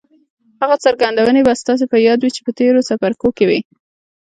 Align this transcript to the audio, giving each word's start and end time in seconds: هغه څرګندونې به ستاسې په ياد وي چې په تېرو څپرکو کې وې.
هغه 0.61 0.75
څرګندونې 0.85 1.41
به 1.47 1.53
ستاسې 1.61 1.85
په 1.91 1.97
ياد 2.07 2.19
وي 2.21 2.31
چې 2.35 2.41
په 2.45 2.51
تېرو 2.59 2.85
څپرکو 2.87 3.29
کې 3.37 3.45
وې. 3.49 3.59